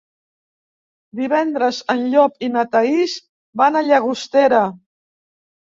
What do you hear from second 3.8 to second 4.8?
a Llagostera.